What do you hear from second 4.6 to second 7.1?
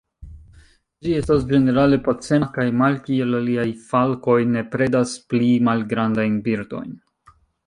predas pli malgrandajn birdojn.